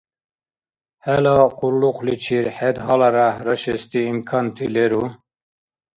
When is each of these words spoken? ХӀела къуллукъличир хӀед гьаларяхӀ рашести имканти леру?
ХӀела 1.03 1.35
къуллукъличир 1.57 2.45
хӀед 2.55 2.75
гьаларяхӀ 2.85 3.41
рашести 3.45 3.99
имканти 4.11 4.65
леру? 4.73 5.05